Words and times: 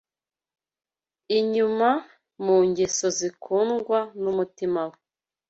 inyuma 1.39 1.89
mu 2.43 2.57
ngeso 2.67 3.07
zikundwa 3.17 3.99
n’umutima 4.21 4.81
we 4.89 4.97